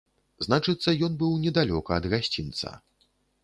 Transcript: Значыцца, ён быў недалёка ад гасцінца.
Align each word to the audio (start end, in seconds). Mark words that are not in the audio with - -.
Значыцца, 0.45 0.89
ён 1.09 1.19
быў 1.21 1.37
недалёка 1.45 1.91
ад 1.99 2.11
гасцінца. 2.17 2.69